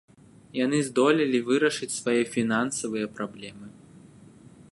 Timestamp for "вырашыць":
1.49-1.91